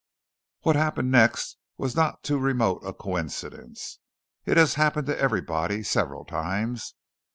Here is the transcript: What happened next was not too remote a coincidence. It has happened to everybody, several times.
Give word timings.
What 0.61 0.75
happened 0.75 1.11
next 1.11 1.57
was 1.77 1.95
not 1.95 2.23
too 2.23 2.39
remote 2.39 2.81
a 2.83 2.91
coincidence. 2.91 3.99
It 4.47 4.57
has 4.57 4.73
happened 4.73 5.05
to 5.05 5.19
everybody, 5.19 5.83
several 5.83 6.25
times. 6.25 6.95